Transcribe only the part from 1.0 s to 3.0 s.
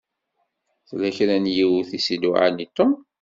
kra n yiwet i s-iluɛan i Tom.